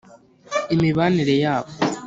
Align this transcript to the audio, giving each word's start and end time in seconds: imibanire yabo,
imibanire 0.73 1.35
yabo, 1.43 1.69